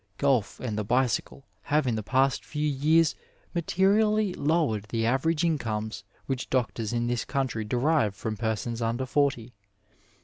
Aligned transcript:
Qolf 0.17 0.59
and 0.59 0.79
the 0.79 0.83
bicycle 0.83 1.45
have 1.61 1.85
in 1.85 1.93
the 1.93 2.01
past 2.01 2.43
few 2.43 2.67
years 2.67 3.13
materially 3.53 4.33
lowered 4.33 4.85
the 4.89 5.05
average 5.05 5.43
incomes 5.43 6.03
which 6.25 6.49
doctors 6.49 6.91
in 6.91 7.05
this 7.05 7.23
country 7.23 7.63
derive 7.63 8.15
from 8.15 8.35
persons 8.35 8.81
under 8.81 9.05
forty. 9.05 9.53